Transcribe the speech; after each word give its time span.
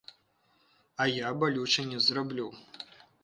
А 1.03 1.07
я 1.09 1.29
балюча 1.43 1.85
не 1.91 1.99
зраблю. 2.05 2.49